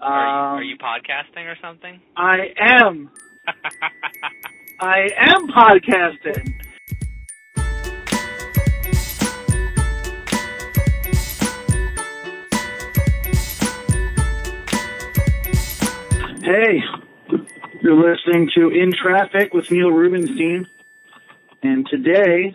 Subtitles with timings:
[0.00, 2.00] Are Um, you, are you podcasting or something?
[2.16, 3.10] I am.
[4.80, 6.54] I am podcasting.
[16.42, 16.80] Hey,
[17.82, 20.66] you're listening to In Traffic with Neil Rubenstein,
[21.62, 22.54] and today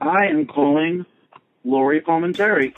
[0.00, 1.04] I am calling
[1.64, 2.76] Lori Palminteri.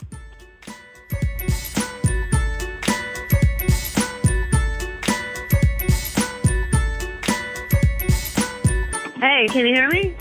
[9.47, 10.15] Can you hear me?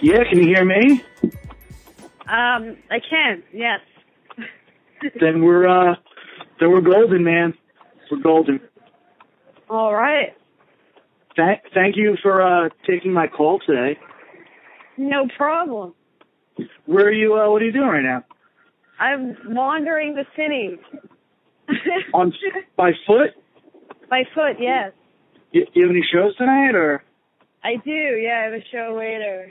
[0.00, 1.04] Yeah, can you hear me?
[2.26, 3.42] Um, I can.
[3.52, 3.80] Yes.
[5.20, 5.96] Then we're uh,
[6.60, 7.54] then we're golden, man.
[8.10, 8.60] We're golden.
[9.68, 10.36] All right.
[11.36, 13.98] Thank, thank you for uh, taking my call today.
[14.96, 15.94] No problem.
[16.86, 17.34] Where are you?
[17.34, 18.24] Uh, what are you doing right now?
[19.00, 20.78] I'm wandering the city.
[22.12, 22.32] On
[22.76, 23.30] by foot?
[24.10, 24.92] By foot, yes.
[25.52, 27.02] You, you have any shows tonight, or
[27.64, 27.90] I do.
[27.90, 29.50] Yeah, I have a show later.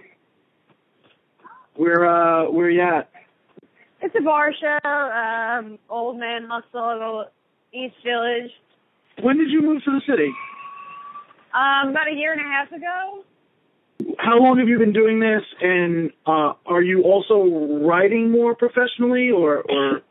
[1.75, 2.05] where?
[2.05, 3.09] Uh, where you at?
[4.01, 4.89] It's a bar show.
[4.89, 7.25] Um, Old Man Hustle,
[7.73, 8.51] East Village.
[9.21, 10.31] When did you move to the city?
[11.53, 13.23] Um, about a year and a half ago.
[14.17, 15.43] How long have you been doing this?
[15.61, 20.01] And uh, are you also writing more professionally, or or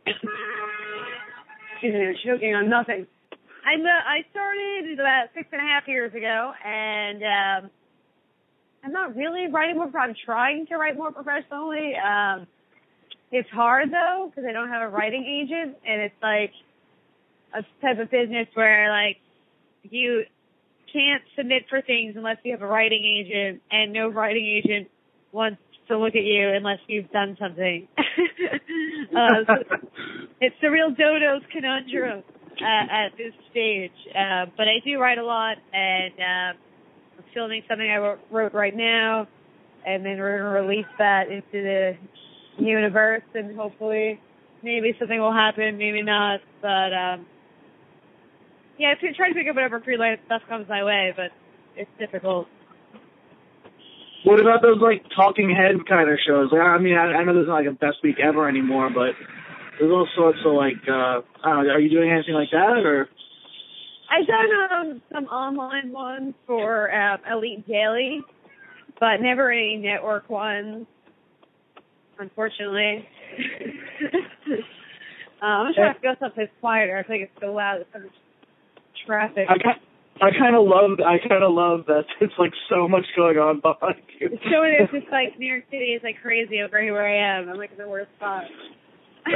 [1.72, 3.06] Excuse me, I'm choking on nothing.
[3.66, 7.22] I'm, uh, I started about six and a half years ago, and
[7.64, 7.70] um,
[8.82, 9.90] I'm not really writing more.
[9.98, 11.92] I'm trying to write more professionally.
[11.96, 12.46] Um,
[13.30, 16.52] it's hard though because I don't have a writing agent, and it's like
[17.54, 19.18] a type of business where like
[19.82, 20.22] you
[20.92, 24.88] can't submit for things unless you have a writing agent, and no writing agent
[25.32, 27.86] wants to look at you unless you've done something.
[27.98, 29.88] uh, so
[30.40, 32.22] it's the real dodo's conundrum
[32.60, 33.92] uh, at this stage.
[34.10, 36.58] Uh, but I do write a lot, and uh,
[37.34, 39.28] filming something I wrote, wrote right now,
[39.86, 41.96] and then we're to release that into the
[42.58, 44.20] universe, and hopefully
[44.62, 46.40] maybe something will happen, maybe not.
[46.60, 47.26] But um,
[48.78, 51.30] yeah, I try to pick up whatever freelance stuff comes my way, but
[51.76, 52.46] it's difficult.
[54.24, 56.50] what about those like talking head kind of shows?
[56.52, 59.12] I mean, I, I know there's not like a best week ever anymore, but
[59.78, 60.80] there's all sorts of like.
[60.88, 61.72] Uh, I don't know.
[61.72, 63.08] Are you doing anything like that, or?
[64.10, 68.20] I've done um, some online ones for um, Elite Daily,
[68.98, 70.86] but never any network ones,
[72.18, 73.06] unfortunately.
[74.50, 74.58] um,
[75.42, 76.96] I'm trying to go someplace quieter.
[76.98, 77.76] I think it's so loud.
[77.76, 78.12] There's so much
[79.06, 79.46] traffic.
[79.48, 79.80] I kind,
[80.20, 83.60] I kind of love, I kind of love that it's like so much going on
[83.60, 84.28] behind you.
[84.50, 87.38] So it is just like New York City is like crazy over here where I
[87.40, 87.48] am.
[87.48, 88.44] I'm like in the worst spot.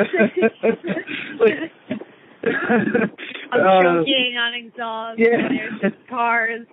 [1.40, 2.00] Like-
[3.52, 5.18] I'm Uh, choking on exhaust.
[5.18, 5.48] yeah.
[5.48, 6.66] There's just cars.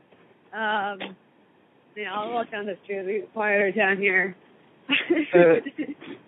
[0.53, 1.15] Um,
[1.95, 2.97] you know, I'll walk down the street.
[2.99, 4.35] It'll quieter down here.
[4.89, 5.61] Uh,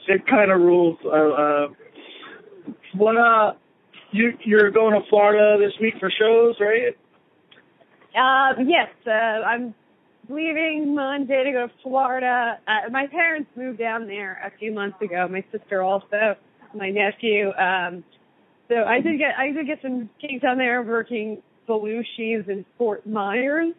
[0.08, 0.98] it kind of rules.
[1.06, 1.68] Uh, uh,
[2.96, 3.54] what uh,
[4.12, 6.96] you you're going to Florida this week for shows, right?
[8.16, 9.74] Um, yes, uh, I'm
[10.30, 12.60] leaving Monday to go to Florida.
[12.68, 15.28] Uh, my parents moved down there a few months ago.
[15.30, 16.36] My sister also,
[16.76, 17.52] my nephew.
[17.58, 18.04] Um,
[18.74, 23.06] so I did get I did get some gigs down there working Belushi's in Fort
[23.06, 23.74] Myers,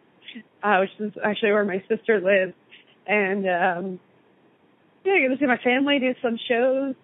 [0.63, 2.53] uh, which is actually where my sister lives,
[3.05, 3.99] and um,
[5.03, 6.95] yeah, I get to see my family do some shows.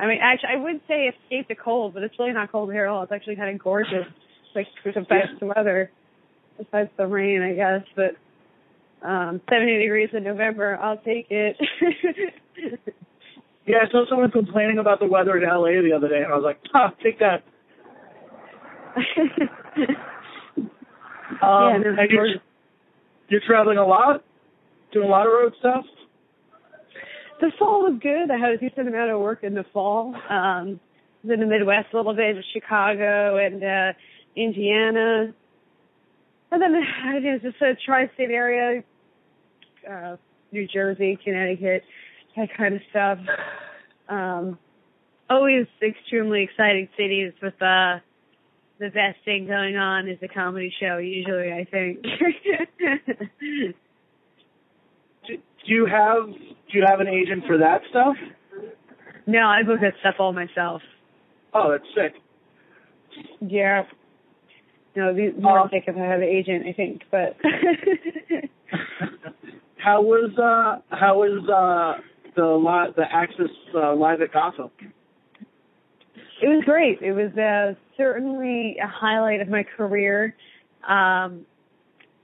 [0.00, 2.86] I mean, actually, I would say escape the cold, but it's really not cold here
[2.86, 3.02] at all.
[3.02, 4.06] It's actually kind of gorgeous.
[4.54, 5.90] It's like the best weather
[6.56, 7.86] besides the rain, I guess.
[7.94, 8.16] But
[9.06, 11.56] um 70 degrees in November, I'll take it.
[13.66, 16.36] Yeah, I saw someone complaining about the weather in LA the other day, and I
[16.36, 17.42] was like, "Huh, take that."
[21.42, 22.28] Um, yeah, and you're,
[23.28, 24.24] you're traveling a lot,
[24.92, 25.84] doing a lot of road stuff.
[27.40, 28.30] the fall was good.
[28.30, 30.14] I had a decent amount of work in the fall.
[30.14, 33.92] Um, I was in the Midwest a little bit, Chicago and uh
[34.36, 35.34] Indiana.
[36.52, 38.84] And then I was just a tri-state area,
[39.90, 40.16] uh,
[40.52, 41.82] New Jersey, Connecticut,
[42.36, 43.18] that kind of stuff.
[44.08, 44.58] Um,
[45.28, 47.98] always extremely exciting cities with uh,
[48.78, 50.98] the best thing going on is a comedy show.
[50.98, 52.02] Usually, I think.
[55.26, 58.14] Do, do you have do you have an agent for that stuff?
[59.26, 60.82] no, I book that stuff all myself.
[61.52, 62.14] Oh, that's sick.
[63.40, 63.82] Yeah.
[64.94, 67.36] No, it'd be more sick if I have an agent, I think, but
[69.78, 72.00] how was uh how was uh
[72.36, 74.70] the li- the AXS uh, live at Gotham?
[76.42, 77.00] it was great.
[77.00, 80.34] It was uh certainly a highlight of my career.
[80.86, 81.46] Um,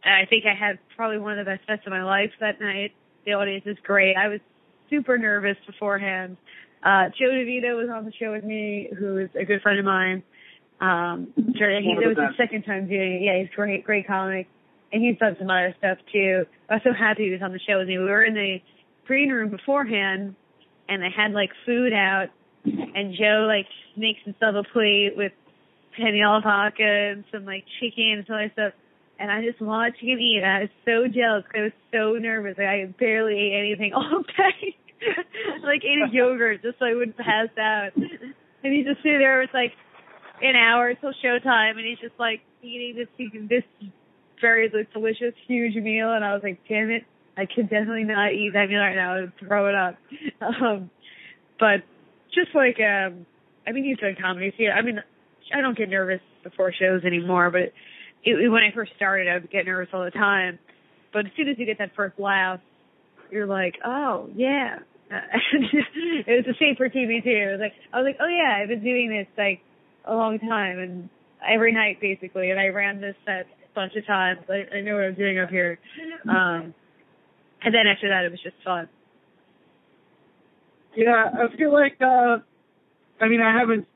[0.04, 2.92] I think I had probably one of the best sets of my life that night.
[3.24, 4.16] The audience is great.
[4.16, 4.40] I was
[4.90, 6.36] super nervous beforehand.
[6.82, 9.84] Uh, Joe DeVito was on the show with me, who is a good friend of
[9.84, 10.22] mine.
[10.80, 13.22] Um, he, it was his second time doing it.
[13.22, 14.48] Yeah, he's great, great comic.
[14.92, 16.44] And he's done some other stuff too.
[16.68, 17.98] I was so happy he was on the show with me.
[17.98, 18.58] We were in the
[19.06, 20.34] green room beforehand
[20.88, 22.28] and they had like food out
[22.64, 23.66] and Joe like
[23.96, 25.32] makes himself a plate with
[25.96, 28.72] Peniel vodka and some like chicken and some other stuff.
[29.18, 30.42] And I just watched him eat.
[30.42, 31.44] I was so jealous.
[31.54, 32.56] I was so nervous.
[32.58, 34.76] Like, I barely ate anything all day.
[35.62, 37.94] like ate a yogurt just so I wouldn't pass out.
[37.96, 39.72] And he just sit there with like
[40.42, 43.08] an hour till showtime, and he's just like eating this
[43.48, 43.64] this
[44.40, 46.12] very delicious huge meal.
[46.12, 47.04] And I was like, damn it,
[47.36, 49.20] I could definitely not eat that meal right now.
[49.20, 49.96] Would throw it up.
[50.42, 50.90] Um,
[51.60, 51.86] but
[52.34, 53.26] just like um,
[53.66, 54.66] I mean, he's done comedy too.
[54.66, 54.98] I mean,
[55.54, 57.72] I don't get nervous before shows anymore, but
[58.24, 60.58] it, it, when I first started, I would get nervous all the time.
[61.12, 62.60] But as soon as you get that first laugh,
[63.30, 64.78] you're like, oh yeah.
[65.12, 67.30] it was the same for TV too.
[67.30, 69.60] It was like I was like, oh yeah, I've been doing this like
[70.04, 71.08] a long time and
[71.46, 74.40] every night basically, and I ran this set a bunch of times.
[74.48, 75.78] I, I know what I'm doing up here.
[76.28, 76.74] Um,
[77.64, 78.88] and then after that, it was just fun.
[80.96, 81.96] Yeah, I feel like.
[82.00, 82.38] uh
[83.20, 83.86] I mean, I haven't.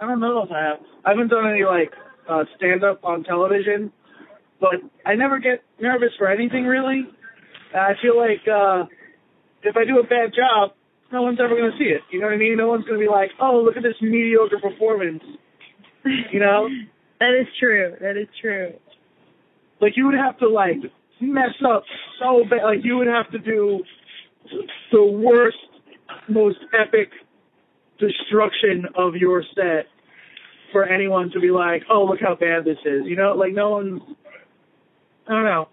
[0.00, 0.78] I don't know if I have.
[1.04, 1.92] I haven't done any like
[2.28, 3.92] uh stand up on television,
[4.60, 7.02] but I never get nervous for anything really.
[7.74, 8.84] I feel like uh
[9.62, 10.72] if I do a bad job,
[11.12, 12.02] no one's ever going to see it.
[12.12, 12.56] You know what I mean?
[12.56, 15.22] No one's going to be like, "Oh, look at this mediocre performance."
[16.04, 16.68] You know?
[17.20, 17.94] that is true.
[18.00, 18.74] That is true.
[19.80, 20.76] Like you would have to like
[21.20, 21.84] mess up
[22.20, 22.64] so bad.
[22.64, 23.82] Like you would have to do
[24.92, 25.56] the worst,
[26.28, 27.10] most epic
[27.98, 29.86] destruction of your set
[30.72, 33.70] for anyone to be like, "Oh, look how bad this is." You know, like no
[33.70, 34.02] one's.
[35.28, 35.68] I don't know.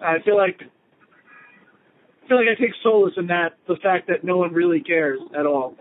[0.00, 4.36] I feel like I feel like I take solace in that the fact that no
[4.36, 5.74] one really cares at all.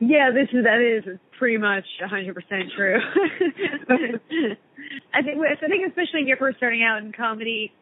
[0.00, 2.34] Yeah, this is that is pretty much 100%
[2.76, 2.98] true.
[5.14, 7.72] I think I think especially if you're first starting out in comedy,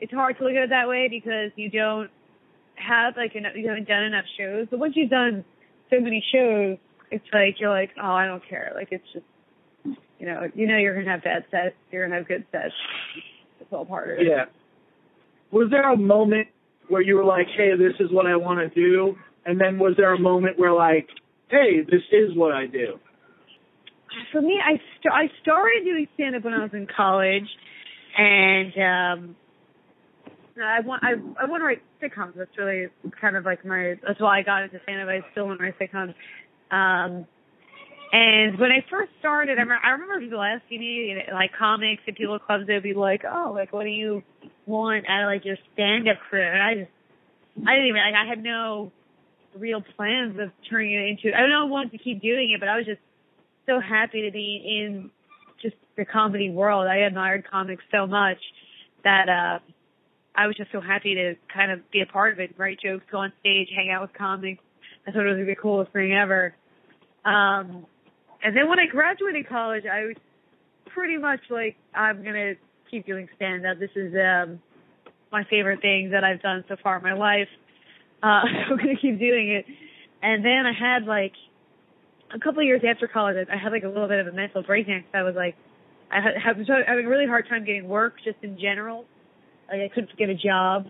[0.00, 2.10] it's hard to look at it that way because you don't
[2.76, 4.66] have like enough, you haven't done enough shows.
[4.70, 5.44] But once you've done
[5.90, 6.78] so many shows,
[7.10, 8.72] it's like you're like, oh, I don't care.
[8.74, 9.24] Like it's just,
[10.18, 12.74] you know, you know you're gonna have bad sets, you're gonna have good sets.
[13.60, 14.26] It's all part of it.
[14.28, 14.44] Yeah.
[15.50, 16.48] Was there a moment
[16.88, 19.16] where you were like, hey, this is what I want to do?
[19.46, 21.08] And then was there a moment where like,
[21.50, 22.98] hey, this is what I do?
[24.32, 27.48] For me, I st- I started doing stand up when I was in college,
[28.16, 29.36] and um,
[30.62, 32.34] I want I I want to write sitcoms.
[32.36, 32.88] That's really
[33.20, 35.08] kind of like my that's why I got into stand up.
[35.08, 36.14] I still want to write sitcoms.
[36.70, 37.26] Um,
[38.10, 42.16] and when I first started, I remember, I remember people asking me, like comics and
[42.16, 44.22] people clubs, they'd be like, "Oh, like what do you
[44.64, 46.90] want out of like your stand-up career?" And I just,
[47.68, 48.92] I didn't even like, I had no
[49.58, 51.36] real plans of turning it into.
[51.36, 53.00] I don't know, I wanted to keep doing it, but I was just
[53.66, 55.10] so happy to be in
[55.62, 56.86] just the comedy world.
[56.86, 58.38] I admired comics so much
[59.04, 59.58] that uh
[60.34, 63.04] I was just so happy to kind of be a part of it, write jokes,
[63.10, 64.62] go on stage, hang out with comics.
[65.06, 66.54] I thought it was the coolest thing ever.
[67.24, 67.86] Um,
[68.44, 70.16] and then when I graduated college, I was
[70.94, 72.54] pretty much like, I'm gonna
[72.90, 73.78] keep doing stand up.
[73.78, 74.60] This is um
[75.32, 77.48] my favorite thing that I've done so far in my life.
[78.22, 78.26] Uh,
[78.70, 79.66] I'm gonna keep doing it.
[80.22, 81.32] And then I had like
[82.34, 84.62] a couple of years after college, I had like a little bit of a mental
[84.62, 85.56] breakdown because I was like,
[86.10, 86.56] I had, had
[86.86, 89.04] having a really hard time getting work just in general.
[89.70, 90.86] Like I couldn't get a job.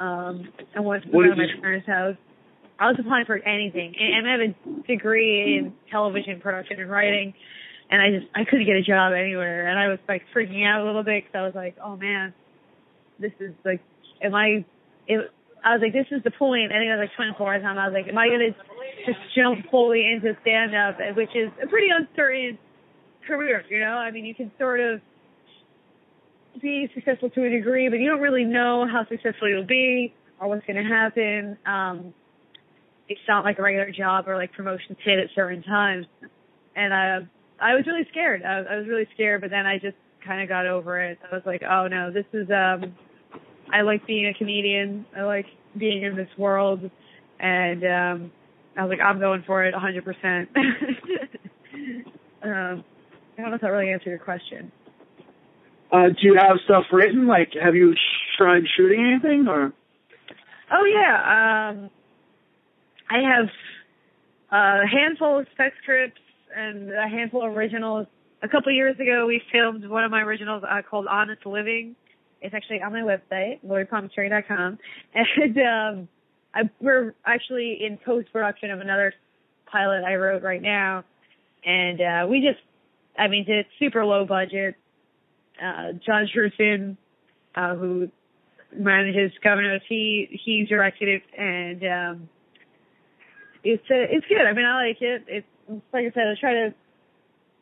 [0.00, 2.16] Um, I wanted to out of my parents' house.
[2.78, 7.32] I was applying for anything, and I have a degree in television production and writing,
[7.88, 10.82] and I just I couldn't get a job anywhere, and I was like freaking out
[10.82, 12.34] a little bit because I was like, oh man,
[13.20, 13.80] this is like,
[14.20, 14.64] am I?
[15.06, 15.30] It,
[15.64, 16.72] I was like, this is the point.
[16.72, 17.78] I think I was like 24 at the time.
[17.78, 18.52] I was like, am I gonna
[19.06, 22.58] just jump fully into stand up, which is a pretty uncertain
[23.26, 23.96] career, you know?
[23.96, 25.00] I mean, you can sort of
[26.60, 30.48] be successful to a degree, but you don't really know how successful you'll be or
[30.48, 31.56] what's going to happen.
[31.66, 32.14] Um,
[33.08, 36.06] it's not like a regular job or like promotions hit at certain times.
[36.76, 37.26] And uh,
[37.60, 38.42] I was really scared.
[38.42, 41.18] I, I was really scared, but then I just kind of got over it.
[41.30, 42.94] I was like, oh no, this is, um,
[43.72, 45.06] I like being a comedian.
[45.16, 46.90] I like being in this world.
[47.38, 48.32] And, um,
[48.76, 50.46] I was like, I'm going for it 100%.
[52.42, 52.84] um,
[53.36, 54.72] I don't know if that really answered your question.
[55.92, 57.26] Uh, do you have stuff written?
[57.26, 57.94] Like, have you
[58.36, 59.72] tried shooting anything or?
[60.72, 61.90] Oh yeah, um,
[63.08, 63.48] I have
[64.50, 66.20] a handful of spec scripts,
[66.56, 68.06] and a handful of originals.
[68.42, 71.96] A couple years ago, we filmed one of my originals uh, called Honest Living.
[72.44, 74.78] It's actually on my website, LoriPalminteri.com.
[75.14, 76.08] And um,
[76.54, 79.14] I, we're actually in post production of another
[79.66, 81.04] pilot I wrote right now,
[81.64, 82.62] and uh, we just,
[83.18, 84.76] I mean, did super low budget.
[85.60, 86.96] Uh, John Scherson,
[87.54, 88.10] uh, who
[88.76, 92.28] manages Governors, he he directed it, and um,
[93.62, 94.42] it's uh, it's good.
[94.46, 95.24] I mean, I like it.
[95.28, 95.46] It's
[95.92, 96.74] like I said, I try to.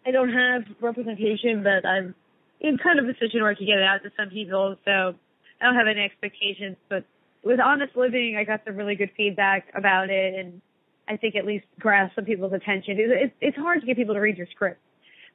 [0.05, 2.15] I don't have representation, but I'm
[2.63, 5.15] in kind of a situation where I can get it out to some people, so
[5.61, 6.77] I don't have any expectations.
[6.89, 7.05] But
[7.45, 10.63] with Honest Living, I got some really good feedback about it, and
[11.09, 12.97] I think at least grasp some people's attention.
[12.99, 14.81] It's, it's, it's hard to get people to read your script.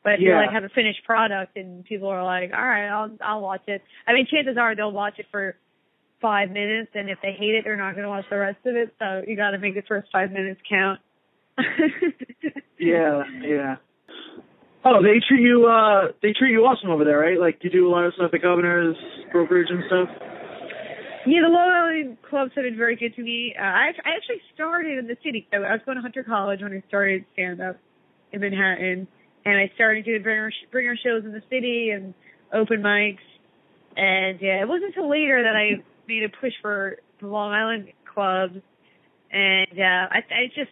[0.04, 3.12] But if you like have a finished product and people are like, all right, I'll
[3.20, 3.82] I'll watch it.
[4.08, 5.58] I mean, chances are they'll watch it for
[6.22, 8.76] five minutes, and if they hate it, they're not going to watch the rest of
[8.76, 8.94] it.
[9.00, 11.02] So you got to make the first five minutes count.
[12.80, 13.76] Yeah, yeah.
[14.88, 17.38] Oh, they treat you uh they treat you awesome over there, right?
[17.38, 18.96] Like you do a lot of stuff at Governor's
[19.34, 20.08] brokerage and stuff.
[21.28, 23.54] Yeah, the Long Island clubs have been very good to me.
[23.60, 25.46] Uh, I I actually started in the city.
[25.52, 27.76] I was going to Hunter College when I started stand up
[28.32, 29.10] in Manhattan,
[29.44, 32.14] and I started doing bringer bringer shows in the city and
[32.54, 33.28] open mics.
[33.98, 37.92] And yeah, it wasn't until later that I made a push for the Long Island
[38.14, 38.56] clubs,
[39.34, 40.72] and uh, I I just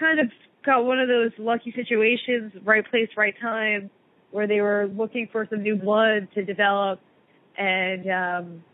[0.00, 0.30] kind of
[0.64, 3.90] got one of those lucky situations, right place, right time,
[4.30, 7.00] where they were looking for some new blood to develop,
[7.56, 8.64] and um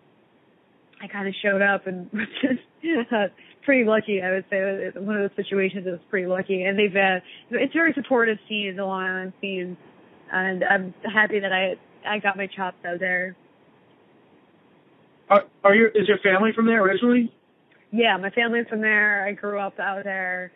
[1.04, 3.26] I kind of showed up and was just uh,
[3.64, 4.22] pretty lucky.
[4.22, 7.74] I would say one of those situations that was pretty lucky, and they've uh, it's
[7.74, 9.76] a very supportive scene, the Long Island scene,
[10.32, 11.74] and I'm happy that I
[12.06, 13.36] I got my chops out there.
[15.28, 17.32] Are are your is your family from there originally?
[17.90, 19.26] Yeah, my family's from there.
[19.26, 20.52] I grew up out there.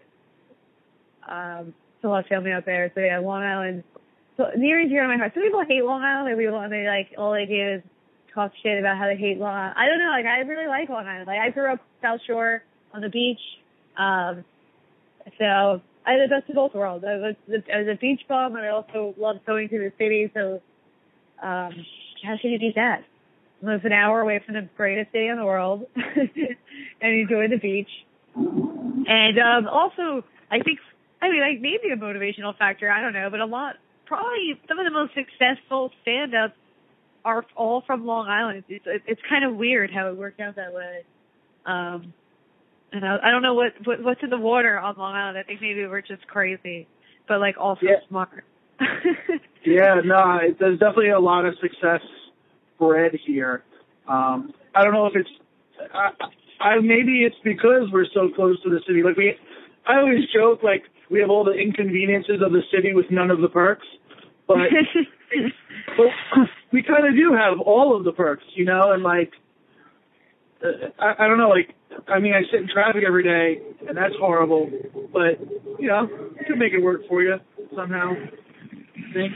[1.28, 2.90] Um, still have family out there.
[2.94, 3.84] So yeah, Long Island.
[4.36, 5.32] So near and dear to my heart.
[5.34, 6.36] Some people hate Long Island.
[6.36, 7.82] Like people, they like all they do is
[8.34, 9.74] talk shit about how they hate Long Island.
[9.76, 10.10] I don't know.
[10.10, 11.26] Like I really like Long Island.
[11.26, 12.62] Like I grew up South Shore
[12.94, 13.40] on the beach.
[13.96, 14.44] Um,
[15.38, 17.04] so I had the best of both worlds.
[17.06, 20.30] I was, I was a beach bum, and I also loved going to the city.
[20.32, 20.62] So
[21.42, 21.72] um,
[22.24, 23.04] how should you do that?
[23.60, 26.56] Live an hour away from the greatest city in the world and
[27.02, 27.88] enjoy the beach.
[28.36, 30.78] And um also I think
[31.20, 34.78] I mean like maybe a motivational factor, I don't know, but a lot probably some
[34.78, 36.54] of the most successful stand ups
[37.24, 38.64] are all from Long Island.
[38.68, 41.02] It's it's kind of weird how it worked out that way.
[41.66, 42.12] Um
[42.90, 45.36] and I, I don't know what, what what's in the water on Long Island.
[45.38, 46.86] I think maybe we're just crazy,
[47.26, 47.96] but like also Yeah.
[48.08, 48.44] smart.
[49.64, 52.00] Yeah, no, it- there's definitely a lot of success
[52.78, 53.64] bred here.
[54.06, 55.28] Um, I don't know if it's,
[55.92, 56.10] I,
[56.60, 59.02] I maybe it's because we're so close to the city.
[59.02, 59.34] Like we,
[59.86, 63.40] I always joke like we have all the inconveniences of the city with none of
[63.40, 63.86] the perks,
[64.46, 64.56] but
[65.96, 66.06] but
[66.72, 69.32] we kind of do have all of the perks, you know, and like,
[70.64, 71.74] uh, I, I don't know, like,
[72.08, 74.70] I mean, I sit in traffic every day, and that's horrible,
[75.12, 75.40] but
[75.78, 77.36] you know, you can make it work for you
[77.74, 78.12] somehow.
[78.12, 79.32] I think.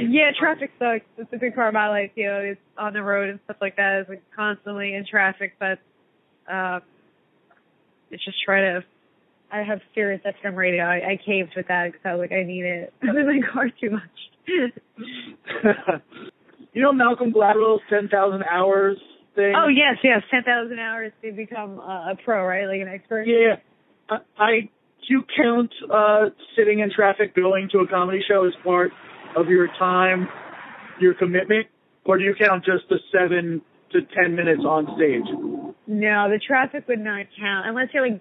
[0.00, 1.04] Yeah, traffic sucks.
[1.16, 3.56] It's a big part of my life, you know, it's on the road and stuff
[3.60, 4.00] like that.
[4.00, 5.78] It's like constantly in traffic, but
[6.50, 6.80] uh
[8.10, 8.84] it's just try to
[9.54, 10.82] I have Sirius XM radio.
[10.82, 12.92] I, I caved with that because I was like, I need it.
[13.02, 14.02] I'm in my car too much.
[16.72, 18.98] you know Malcolm Gladwell's 10,000 hours
[19.34, 19.54] thing?
[19.56, 22.66] oh yes, yes, ten thousand hours to become uh, a pro, right?
[22.66, 23.26] Like an expert.
[23.26, 23.56] Yeah.
[24.08, 28.52] I, I do you count uh sitting in traffic going to a comedy show as
[28.64, 28.90] part
[29.36, 30.28] of your time,
[31.00, 31.66] your commitment,
[32.04, 35.26] or do you count just the seven to ten minutes on stage?
[35.86, 38.20] No, the traffic would not count unless you're like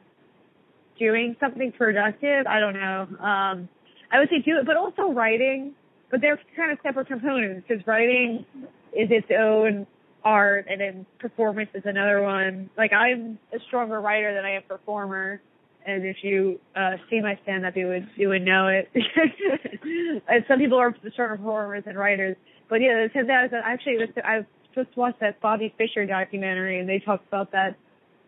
[0.97, 2.47] doing something productive.
[2.47, 3.07] I don't know.
[3.19, 3.69] Um,
[4.11, 5.73] I would say do it, but also writing.
[6.11, 8.45] But they're kind of separate components because writing
[8.93, 9.87] is its own
[10.23, 12.69] art, and then performance is another one.
[12.77, 15.41] Like I'm a stronger writer than I am performer.
[15.85, 18.89] And if you uh see my stand up you would you would know it.
[20.47, 22.37] some people are stronger performers than writers.
[22.69, 24.45] But yeah, ten thousand actually I
[24.75, 27.75] just watched that Bobby Fischer documentary and they talked about that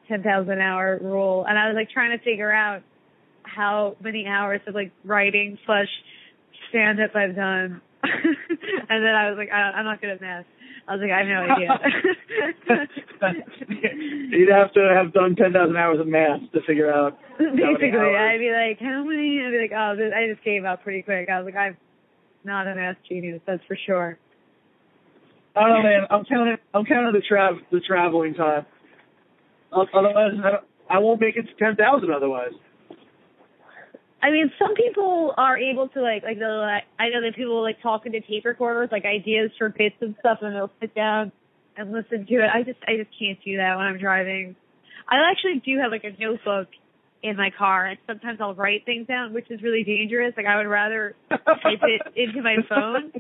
[0.07, 2.81] ten thousand hour rule and I was like trying to figure out
[3.43, 5.87] how many hours of like writing slash
[6.69, 7.81] stand up I've done.
[8.03, 10.45] and then I was like, I, I'm not good at math.
[10.87, 11.69] I was like, I have no idea.
[14.37, 17.17] You'd have to have done 10,000 hours of math to figure out.
[17.39, 17.89] Basically.
[17.89, 19.41] I'd be like, how many?
[19.41, 21.27] I'd be like, oh, this, I just gave up pretty quick.
[21.27, 21.77] I was like, I'm
[22.43, 24.19] not a math genius, that's for sure.
[25.55, 26.01] I don't know, man.
[26.09, 26.57] I'm counting.
[26.73, 28.65] I'm counting the travel, the traveling time.
[29.71, 32.11] Otherwise, I, I won't make it to ten thousand.
[32.11, 32.53] Otherwise,
[34.25, 37.61] I mean, some people are able to like, like they'll, like, I know that people
[37.61, 41.31] like talk into tape recorders, like ideas for bits and stuff, and they'll sit down
[41.77, 42.49] and listen to it.
[42.51, 44.55] I just, I just can't do that when I'm driving.
[45.07, 46.69] I actually do have like a notebook
[47.21, 50.33] in my car, and sometimes I'll write things down, which is really dangerous.
[50.35, 53.11] Like I would rather type it into my phone,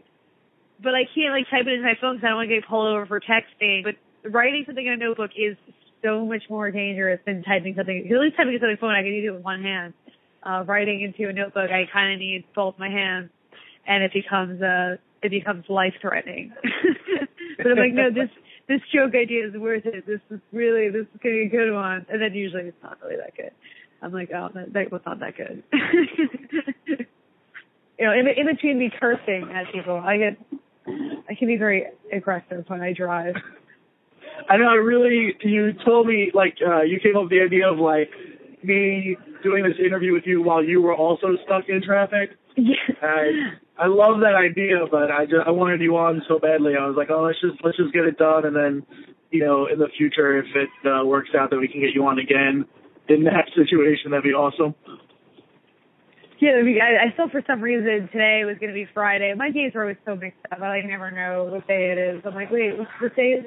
[0.81, 2.67] but I can't like type it into my phone because I don't want to get
[2.67, 3.83] pulled over for texting.
[3.83, 3.93] But
[4.31, 5.55] writing something in a notebook is
[6.03, 8.07] so much more dangerous than typing something.
[8.09, 9.93] At least typing something on phone, I can do it with one hand.
[10.43, 13.31] Uh, writing into a notebook, I kind of need both my hands,
[13.87, 16.53] and it becomes uh, it becomes life threatening.
[17.57, 18.29] but I'm like, no, this
[18.67, 20.05] this joke idea is worth it.
[20.05, 22.99] This is really this is gonna be a good one, and then usually it's not
[23.01, 23.51] really that good.
[24.01, 25.63] I'm like, oh, that, that was not that good.
[27.97, 30.37] you know, in, in between me cursing at people, I get
[30.87, 33.35] I can be very aggressive when I drive.
[34.49, 34.69] I know.
[34.69, 35.35] I really.
[35.41, 38.09] You told me like uh, you came up with the idea of like
[38.63, 42.31] me doing this interview with you while you were also stuck in traffic.
[42.57, 42.75] Yeah.
[43.01, 43.31] I
[43.77, 46.73] I love that idea, but I just I wanted you on so badly.
[46.79, 48.85] I was like, oh, let's just let's just get it done, and then
[49.31, 52.05] you know, in the future, if it uh, works out that we can get you
[52.05, 52.65] on again
[53.09, 54.73] in that situation, that'd be awesome.
[56.39, 59.33] Yeah, I, mean, I, I thought for some reason today was going to be Friday.
[59.35, 60.59] My days are always so mixed up.
[60.61, 62.21] I like never know what day it is.
[62.25, 63.45] I'm like, wait, what day is?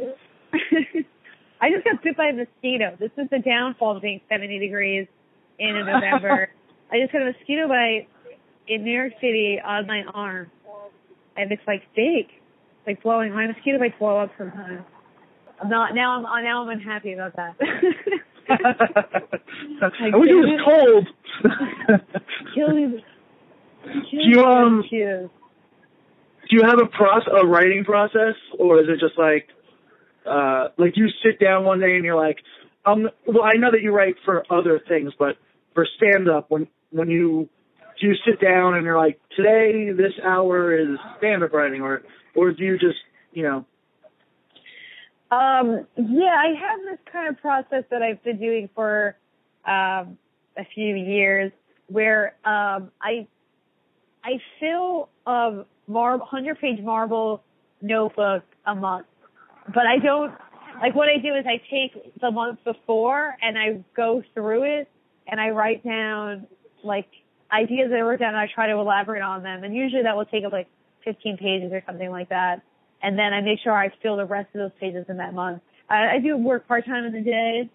[1.61, 2.97] I just got bit by a mosquito.
[2.99, 5.07] This is the downfall of being 70 degrees
[5.59, 6.50] in November.
[6.93, 8.09] I just got a mosquito bite
[8.67, 10.50] in New York City on my arm,
[11.37, 12.26] and it's like big,
[12.87, 13.33] like blowing.
[13.35, 14.83] My mosquito bites blow up sometimes.
[15.61, 16.25] I'm not now.
[16.25, 16.62] I'm now.
[16.62, 17.57] I'm unhappy about that.
[18.50, 21.09] I wish it was cold.
[22.55, 23.05] Kill me.
[23.85, 24.85] Do you um?
[24.90, 29.49] Do you have a process, a writing process, or is it just like
[30.28, 32.38] uh, like you sit down one day and you're like,
[32.87, 35.37] um, well, I know that you write for other things, but
[35.75, 37.49] for stand up, when when you
[38.00, 42.02] do you sit down and you're like, today this hour is stand up writing, or
[42.35, 42.99] or do you just
[43.32, 43.64] you know?
[45.30, 49.17] Um, yeah, I have this kind of process that I've been doing for
[49.67, 50.17] um,
[50.56, 51.52] a few years,
[51.88, 53.26] where um, I
[54.25, 57.43] I fill a mar- hundred page marble
[57.82, 59.06] notebook a month
[59.75, 60.33] but I don't
[60.81, 64.89] like what I do is I take the month before and I go through it
[65.26, 66.47] and I write down
[66.85, 67.09] like
[67.52, 69.65] ideas that I wrote down and I try to elaborate on them.
[69.65, 70.69] And usually that will take up like
[71.04, 72.63] 15 pages or something like that.
[73.02, 75.63] And then I make sure I fill the rest of those pages in that month.
[75.89, 77.71] I, I do work part time in the day,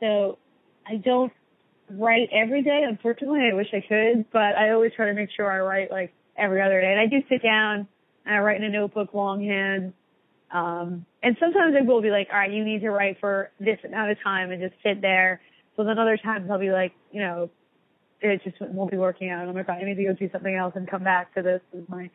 [0.00, 0.38] so
[0.86, 1.32] I don't
[1.90, 2.82] write every day.
[2.86, 6.12] Unfortunately, I wish I could, but I always try to make sure I write like
[6.36, 6.90] every other day.
[6.90, 7.86] And I do sit down
[8.26, 9.92] and I write in a notebook longhand
[10.54, 13.78] um, and sometimes I will be like, all right, you need to write for this
[13.84, 15.40] amount of time and just sit there.
[15.76, 17.50] So then other times I'll be like, you know,
[18.20, 19.48] it just won't be working out.
[19.48, 21.82] I'm like, I need to go do something else and come back to this as
[21.88, 22.08] my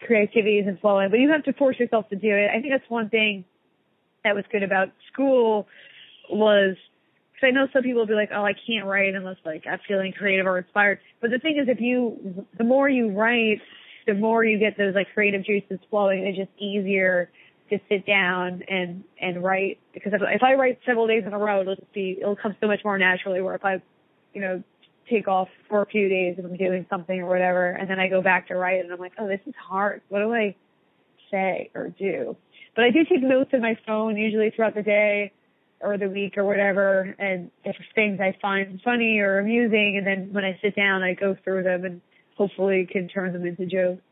[0.00, 1.08] creativity isn't flowing.
[1.10, 2.50] But you have to force yourself to do it.
[2.50, 3.44] I think that's one thing
[4.24, 5.68] that was good about school
[6.28, 6.76] was
[7.32, 9.78] because I know some people will be like, oh, I can't write unless like I'm
[9.86, 10.98] feeling creative or inspired.
[11.20, 13.60] But the thing is, if you, the more you write,
[14.08, 16.26] the more you get those like creative juices flowing.
[16.26, 17.30] It's just easier
[17.70, 21.38] to sit down and and write because if, if I write several days in a
[21.38, 23.40] row, it'll be it'll come so much more naturally.
[23.40, 23.82] Where if I,
[24.32, 24.62] you know,
[25.10, 28.08] take off for a few days and I'm doing something or whatever, and then I
[28.08, 30.02] go back to write and I'm like, oh, this is hard.
[30.08, 30.54] What do I
[31.30, 32.36] say or do?
[32.74, 35.32] But I do take notes in my phone usually throughout the day
[35.80, 40.32] or the week or whatever, and if things I find funny or amusing, and then
[40.32, 42.00] when I sit down, I go through them and
[42.36, 44.02] hopefully can turn them into jokes.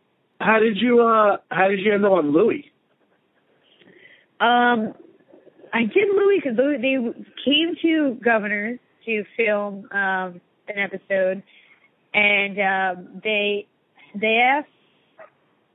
[0.40, 2.71] How did you uh How did you end up on Louie?
[4.42, 4.94] Um,
[5.72, 6.96] I did Louie because they
[7.44, 11.42] came to Governors to film um, an episode,
[12.12, 13.68] and um, they
[14.20, 14.68] they asked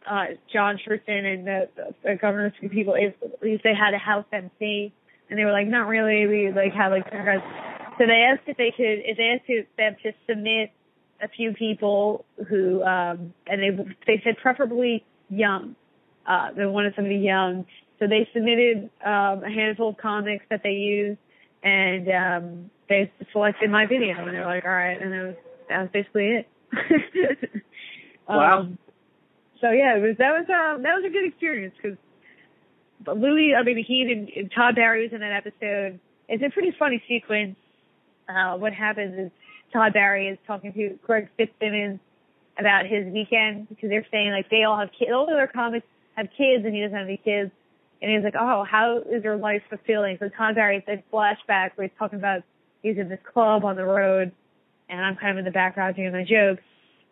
[0.10, 1.70] uh, John Schertzen and the,
[2.04, 4.92] the Governors people if, if they had a house MC,
[5.30, 6.28] and they were like, not really.
[6.28, 10.12] We like had like so they asked if they could if they asked them to
[10.30, 10.72] submit
[11.22, 15.76] a few people who um and they they said preferably young.
[16.28, 17.66] Uh, they wanted somebody young,
[18.00, 21.20] so they submitted um, a handful of comics that they used,
[21.64, 25.36] and um, they selected my video, and they're like, "All right," and that was
[25.70, 26.48] that was basically it.
[28.30, 28.60] wow.
[28.60, 28.78] Um,
[29.62, 31.98] so yeah, it was that was um that was a good experience because
[33.06, 36.00] Louie, I mean, he and, and Todd Barry was in that episode.
[36.28, 37.56] It's a pretty funny sequence.
[38.28, 39.32] Uh, what happens is
[39.72, 42.00] Todd Barry is talking to Greg Fitzsimmons
[42.60, 45.86] about his weekend because they're saying like they all have kids, all of their comics
[46.16, 47.52] have kids and he doesn't have any kids.
[48.02, 50.18] And he's like, oh, how is your life fulfilling?
[50.20, 52.44] So Todd Barry said flashback where he's talking about
[52.82, 54.32] he's in this club on the road
[54.90, 56.64] and I'm kind of in the background doing my jokes.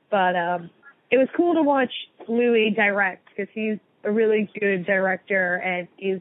[0.10, 0.70] But um,
[1.12, 1.92] it was cool to watch
[2.28, 6.20] Louis direct because he's a really good director and he's.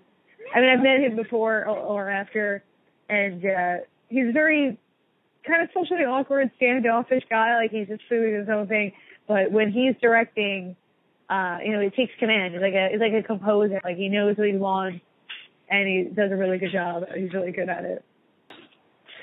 [0.55, 2.63] I mean, I've met him before or, or after,
[3.09, 3.77] and uh,
[4.09, 4.79] he's very
[5.47, 7.57] kind of socially awkward, standoffish guy.
[7.57, 8.93] Like he's just doing his own thing.
[9.27, 10.77] But when he's directing,
[11.29, 12.55] uh, you know, he takes command.
[12.55, 13.81] He's like a he's like a composer.
[13.83, 15.01] Like he knows what he wants,
[15.69, 17.05] and he does a really good job.
[17.17, 18.05] He's really good at it.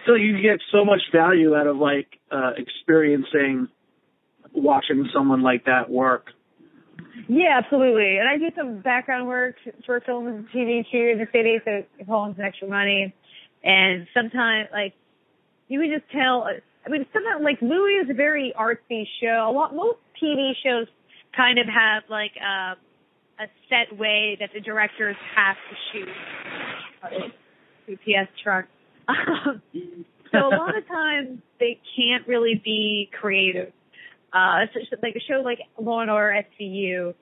[0.08, 3.68] So you get so much value out of like uh, experiencing
[4.54, 6.28] watching someone like that work.
[7.28, 8.18] Yeah, absolutely.
[8.18, 11.72] And I do some background work for film and TV here in the city, so
[11.72, 13.14] it holds extra money.
[13.64, 14.94] And sometimes, like,
[15.68, 16.48] you can just tell.
[16.86, 19.48] I mean, sometimes like Louie is a very artsy show.
[19.48, 20.88] A lot, most TV shows
[21.36, 22.76] kind of have like a,
[23.42, 26.10] a set way that the directors have to shoot.
[27.92, 28.66] UPS truck.
[30.32, 33.74] so a lot of times they can't really be creative.
[34.34, 34.66] Uh,
[35.04, 37.14] like a show like Law and Order SVU,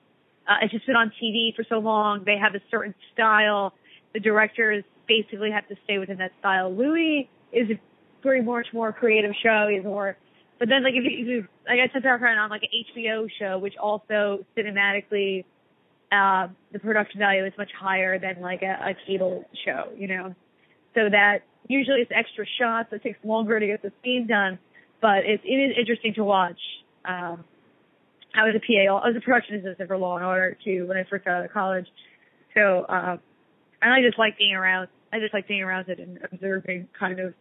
[0.48, 2.22] uh, it's just been on TV for so long.
[2.24, 3.74] They have a certain style.
[4.14, 6.74] The directors basically have to stay within that style.
[6.74, 7.80] Louie is a
[8.22, 9.68] very much more creative show.
[9.70, 10.16] He's more,
[10.60, 13.26] but then like if you, if you like I said background on like an HBO
[13.40, 15.46] show, which also cinematically,
[16.12, 20.34] uh, the production value is much higher than like a, a cable show, you know.
[20.94, 22.90] So that usually it's extra shots.
[22.92, 24.58] It takes longer to get the scene done,
[25.00, 26.60] but it, it is interesting to watch.
[27.06, 27.42] Um,
[28.34, 30.98] I was a PA, I was a production assistant for Law and Order too when
[30.98, 31.86] I first got out of college.
[32.54, 33.18] So, um,
[33.80, 34.88] and I just like being around.
[35.10, 37.34] I just like being around it and observing kind of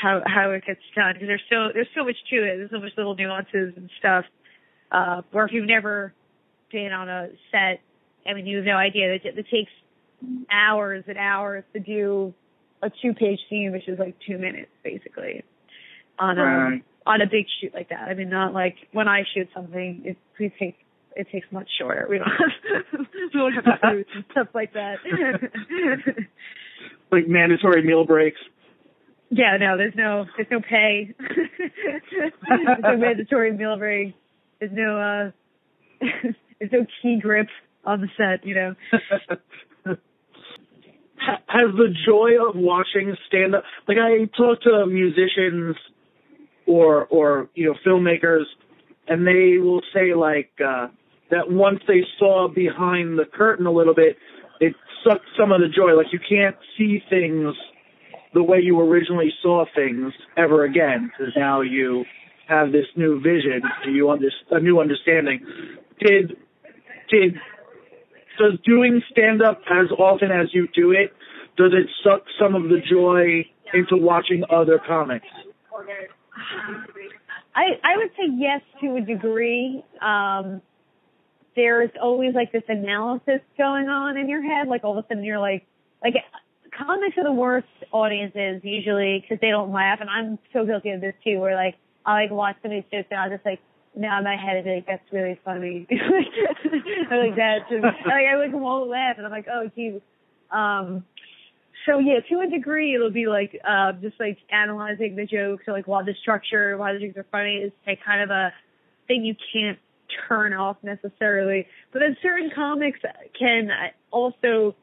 [0.00, 2.56] how how it gets done because there's so there's so much to it.
[2.58, 4.24] There's so much little nuances and stuff.
[4.92, 6.12] Uh, where if you've never
[6.70, 7.80] been on a set,
[8.28, 9.70] I mean, you have no idea that it, it takes
[10.50, 12.32] hours and hours to do
[12.82, 15.42] a two page scene, which is like two minutes basically
[16.18, 16.84] on a Right.
[17.06, 18.02] on a big shoot like that.
[18.08, 20.76] I mean, not like when I shoot something, it we take
[21.16, 22.06] it takes much shorter.
[22.08, 24.96] We don't have we don't have food and stuff like that.
[27.10, 28.38] Like mandatory meal breaks.
[29.30, 31.14] Yeah, no, there's no there's no pay.
[31.18, 34.14] there's no mandatory meal break.
[34.60, 35.30] There's no uh
[36.58, 37.48] there's no key grip
[37.84, 38.74] on the set, you know.
[39.84, 39.96] Ha-
[41.48, 45.76] Has the joy of watching stand up like I talk to musicians
[46.66, 48.44] or or you know filmmakers
[49.08, 50.88] and they will say like uh
[51.30, 54.16] that once they saw behind the curtain a little bit
[54.60, 57.54] it sucked some of the joy like you can't see things
[58.36, 62.04] the way you originally saw things ever again because now you
[62.46, 65.40] have this new vision you under a new understanding
[65.98, 66.36] did
[67.08, 67.34] did
[68.38, 71.14] does doing stand up as often as you do it
[71.56, 75.26] does it suck some of the joy into watching other comics
[77.54, 79.82] I I would say yes to a degree.
[80.02, 80.60] Um,
[81.54, 84.68] there's always like this analysis going on in your head.
[84.68, 85.66] Like all of a sudden you're like,
[86.04, 86.12] like
[86.76, 91.00] comics are the worst audiences usually because they don't laugh, and I'm so guilty of
[91.00, 91.40] this too.
[91.40, 93.60] Where like I like watch some of these jokes and I'll just like
[93.94, 95.86] now in my head is like that's really funny.
[97.10, 97.66] or like that.
[97.70, 100.00] Like I like won't laugh, and I'm like oh geez.
[100.50, 101.04] Um,
[101.86, 105.72] so yeah, to a degree, it'll be like uh, just like analyzing the jokes or
[105.72, 108.52] like why the structure, why the jokes are funny is like kind of a
[109.06, 109.78] thing you can't
[110.28, 111.66] turn off necessarily.
[111.92, 113.00] But then certain comics
[113.38, 113.68] can
[114.10, 114.74] also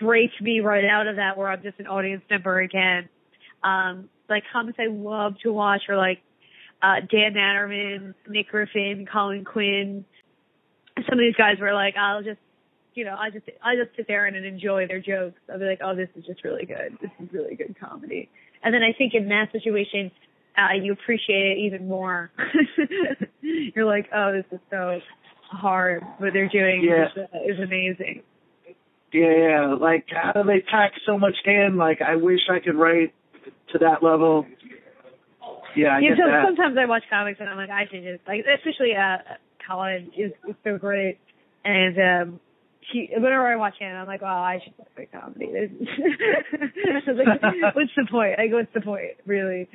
[0.00, 3.08] break me right out of that where I'm just an audience member again.
[3.62, 6.20] Um, like comics I love to watch are like
[6.82, 10.04] uh, Dan Natterman, Nick Griffin, Colin Quinn.
[10.96, 12.38] Some of these guys were like, I'll just
[12.94, 15.38] you know, I just I just sit there and enjoy their jokes.
[15.52, 16.98] I'll be like, oh, this is just really good.
[17.00, 18.28] This is really good comedy.
[18.62, 20.10] And then I think in that situation,
[20.56, 22.32] uh, you appreciate it even more.
[23.40, 24.98] You're like, oh, this is so
[25.48, 26.02] hard.
[26.18, 27.06] What they're doing Yeah.
[27.06, 28.22] is, uh, is amazing.
[29.12, 32.74] Yeah yeah like how do they pack so much in like i wish i could
[32.74, 33.14] write
[33.72, 34.46] to that level
[35.76, 38.44] yeah i yeah, so sometimes I watch comics and I'm like, I should just like,
[38.44, 39.18] especially uh,
[39.66, 41.18] Colin is, is so great,
[41.64, 42.40] and um,
[42.92, 45.52] he whenever I watch him, I'm like, oh, I should write comedy.
[47.08, 47.42] Like,
[47.74, 48.38] what's the point?
[48.38, 49.68] Like, what's the point, really?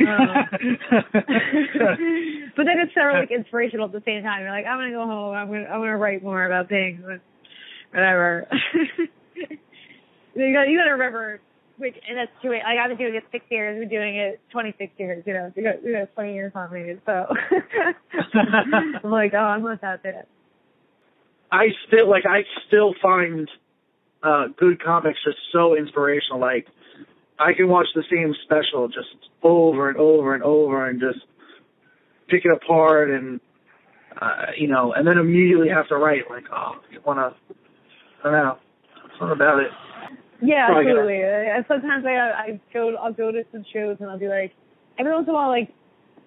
[0.00, 0.28] Um,
[2.56, 4.42] but then it's sort of like inspirational at the same time.
[4.42, 5.34] You're like, I'm gonna go home.
[5.34, 7.20] I'm gonna I'm gonna write more about things, but
[7.92, 8.48] whatever.
[10.34, 11.40] you got you gotta remember.
[11.76, 12.50] Which, and that's too.
[12.50, 13.78] Like I've been doing it six years.
[13.78, 15.22] We're doing it 26 years.
[15.26, 16.96] You know, we got we got 20 years on me.
[17.06, 17.12] So
[18.34, 20.26] I'm like, oh, I'm not that bad.
[21.52, 23.48] I still like I still find
[24.22, 26.40] uh good comics just so inspirational.
[26.40, 26.66] Like
[27.38, 31.24] I can watch the same special just over and over and over and just
[32.28, 33.40] pick it apart and
[34.20, 37.54] uh, you know, and then immediately have to write like, oh, you want to,
[38.24, 38.58] I know,
[39.18, 39.70] something about it.
[40.40, 41.50] Yeah, Probably gonna- absolutely.
[41.50, 44.52] Uh, sometimes I I go I'll go to some shows and I'll be like
[44.98, 45.68] every once in a while like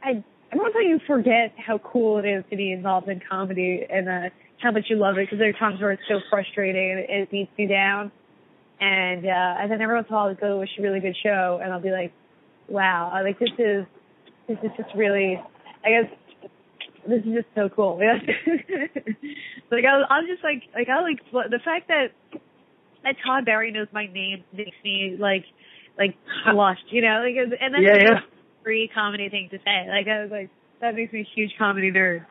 [0.03, 3.07] I every once in a while you forget how cool it is to be involved
[3.07, 4.29] in comedy and uh,
[4.61, 7.09] how much you love it because there are times where it's so frustrating and it,
[7.09, 8.11] it beats you down.
[8.79, 11.15] And uh and then every once in a while I'll go to a really good
[11.23, 12.11] show and I'll be like,
[12.67, 13.85] wow, like this is
[14.47, 15.41] this is just really
[15.85, 16.11] I guess
[17.07, 17.99] this is just so cool.
[18.01, 18.17] Yeah.
[19.71, 22.07] like I, I'm just like like I like the fact that
[23.03, 25.45] that Todd Barry knows my name makes me like
[25.97, 26.15] like
[26.51, 28.17] blush, you know, like and that's Yeah, like yeah.
[28.19, 29.87] a free comedy thing to say.
[29.89, 30.49] Like I was like
[30.81, 32.25] that makes me a huge comedy nerd.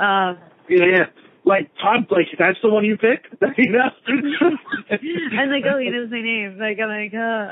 [0.00, 1.04] Um Yeah, yeah.
[1.44, 3.28] Like Todd, like that's the one you picked,
[3.58, 3.88] you know?
[5.38, 6.58] I'm like, oh, he knows my name.
[6.58, 7.48] Like, I'm like, uh,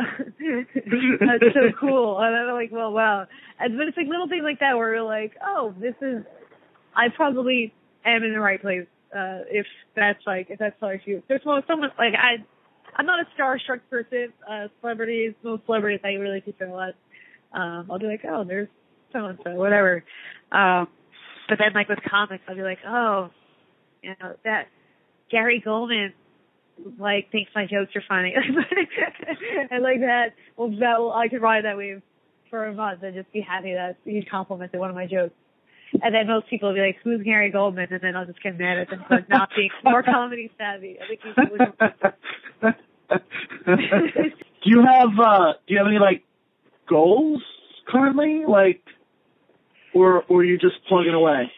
[1.41, 2.19] that's so cool.
[2.21, 3.27] And I'm like, well, wow.
[3.59, 6.25] And, but it's like little things like that where you're like, oh, this is,
[6.97, 7.73] I probably
[8.05, 8.87] am in the right place.
[9.15, 11.23] Uh, if that's like, if that's like you.
[11.29, 12.45] There's well, someone, like, I,
[12.97, 14.33] I'm not a starstruck person.
[14.49, 16.95] Uh, celebrities, most celebrities I really care less.
[17.53, 18.69] Um, I'll be like, oh, there's
[19.13, 20.03] so and so, whatever.
[20.51, 20.89] Um,
[21.49, 23.31] but then like with comics, I'll be like, oh,
[24.03, 24.69] you know, that
[25.31, 26.13] Gary Gulman
[26.99, 28.35] like thinks my jokes are funny.
[29.71, 32.03] and like that, well, that will, I could ride that wave
[32.51, 35.35] for a month and just be happy that he complimented one of my jokes.
[36.03, 38.59] And then most people will be like, "Who's Gary Gulman?" And then I'll just get
[38.59, 40.99] mad at them for not being more comedy savvy.
[41.01, 41.35] I think he's
[44.65, 46.25] do you have uh do you have any like
[46.89, 47.43] goals
[47.87, 48.45] currently?
[48.47, 48.83] Like
[49.95, 51.51] or or are you just plugging away?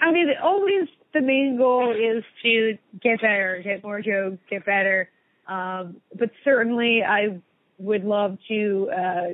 [0.00, 5.08] I mean, always the main goal is to get better, get more jokes, get better.
[5.46, 7.40] Um, but certainly, I
[7.78, 9.26] would love to uh,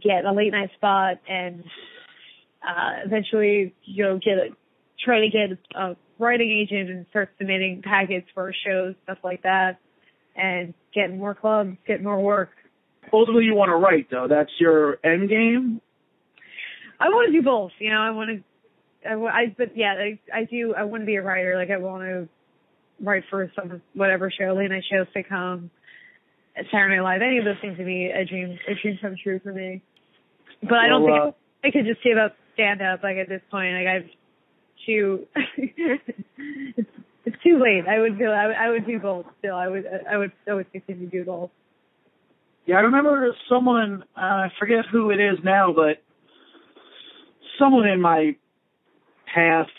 [0.00, 1.62] get a late night spot and
[2.66, 4.48] uh, eventually, you know, get a,
[5.04, 9.78] try to get a writing agent and start submitting packets for shows, stuff like that,
[10.36, 12.50] and get more clubs, get more work.
[13.12, 14.26] Ultimately you want to write though.
[14.28, 15.80] That's your end game?
[17.00, 17.72] I want to do both.
[17.78, 19.08] You know, I want to.
[19.08, 20.74] I, I but yeah, I, I do.
[20.76, 21.56] I want to be a writer.
[21.56, 22.28] Like I want to
[23.00, 25.70] write for some whatever show, late night show, sitcom,
[26.70, 27.22] Saturday Night Live.
[27.22, 29.82] Any of those things would be a dream, a dream come true for me.
[30.62, 33.02] But I don't Well, think I could just give up stand up.
[33.02, 34.10] Like at this point, like I've
[34.86, 35.26] too.
[35.56, 36.90] it's,
[37.24, 37.84] it's too late.
[37.88, 38.32] I would feel.
[38.32, 39.26] I would, I would do both.
[39.38, 39.84] Still, I would.
[40.10, 40.32] I would.
[40.48, 41.50] I would continue to do both.
[42.66, 46.00] Yeah, I remember someone, uh, I forget who it is now, but
[47.58, 48.36] someone in my
[49.34, 49.70] past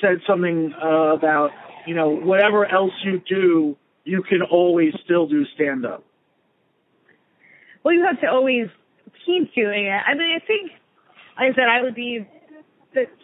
[0.00, 1.50] said something uh, about,
[1.86, 6.04] you know, whatever else you do, you can always still do stand up.
[7.84, 8.68] well, you have to always
[9.26, 10.00] keep doing it.
[10.06, 10.72] I mean, I think,
[11.36, 12.26] like I said, I would be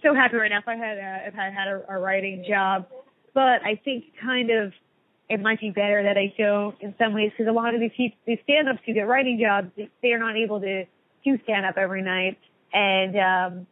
[0.03, 2.87] so happy right now if I had a, if I had a, a writing job.
[3.35, 4.73] But I think kind of
[5.29, 8.13] it might be better that I don't in some ways because a lot of these
[8.27, 10.85] these stand-ups who get writing jobs, they- they're not able to
[11.25, 12.39] do stand-up every night,
[12.73, 13.67] and um,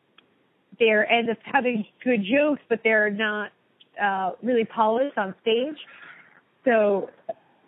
[0.78, 3.52] they're end up having good jokes, but they're not
[4.00, 5.76] uh, really polished on stage.
[6.64, 7.10] So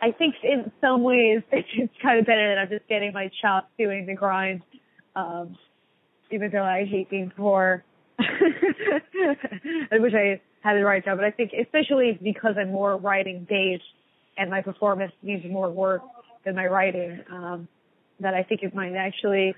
[0.02, 3.68] I think in some ways it's kind of better that I'm just getting my chops
[3.78, 4.62] doing the grind,
[5.16, 5.56] um,
[6.30, 7.84] even though I hate being poor.
[8.20, 13.46] I wish I had the right job, but I think especially because I'm more writing
[13.48, 13.82] based
[14.36, 16.02] and my performance needs more work
[16.44, 17.68] than my writing, um,
[18.20, 19.54] that I think it might actually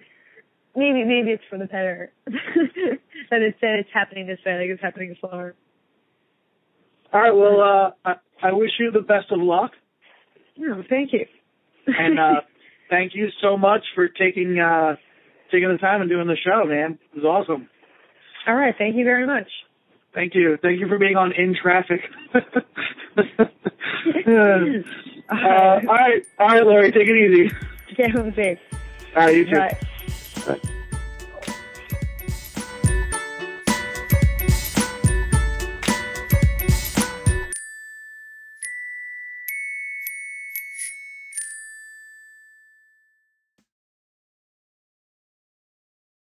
[0.77, 5.17] maybe maybe it's for the better that instead it's happening this way, like it's happening
[5.21, 5.55] slower.
[7.13, 9.73] All right, well, uh, I, I wish you the best of luck,
[10.57, 11.27] No, thank you.
[11.87, 12.41] and uh,
[12.91, 14.95] thank you so much for taking uh,
[15.51, 16.99] taking the time and doing the show, man.
[17.15, 17.69] It was awesome.
[18.47, 19.49] All right, thank you very much.
[20.15, 20.59] Thank you.
[20.61, 22.01] Thank you for being on In Traffic.
[22.35, 22.41] uh,
[25.29, 26.91] all right, all right, Lori.
[26.91, 27.55] take it easy.
[27.97, 28.59] Get home safe.
[29.17, 29.57] All right, you too.
[29.57, 29.79] Bye.
[30.47, 30.61] Bye.